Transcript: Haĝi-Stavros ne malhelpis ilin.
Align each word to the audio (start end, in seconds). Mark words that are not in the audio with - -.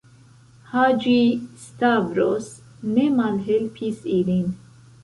Haĝi-Stavros 0.69 2.51
ne 2.97 3.07
malhelpis 3.21 4.07
ilin. 4.21 4.55